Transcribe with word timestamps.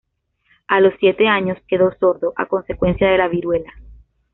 A 0.67 0.79
los 0.79 0.95
siete 0.99 1.27
años 1.27 1.59
quedó 1.67 1.93
sordo, 1.99 2.33
a 2.35 2.47
consecuencia 2.47 3.07
de 3.07 3.19
la 3.19 3.27
viruela. 3.27 3.71